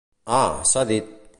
A... 0.37 0.39
s'ha 0.71 0.87
dit! 0.93 1.17